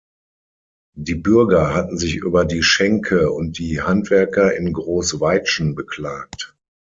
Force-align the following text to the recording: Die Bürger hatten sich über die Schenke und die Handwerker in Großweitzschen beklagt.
Die 0.97 1.13
Bürger 1.13 1.75
hatten 1.75 1.95
sich 1.95 2.15
über 2.15 2.43
die 2.43 2.63
Schenke 2.63 3.31
und 3.31 3.59
die 3.59 3.83
Handwerker 3.83 4.55
in 4.55 4.73
Großweitzschen 4.73 5.75
beklagt. 5.75 6.55